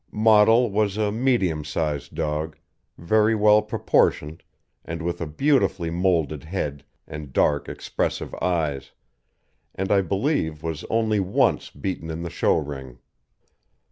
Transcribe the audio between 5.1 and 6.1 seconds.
a beautifully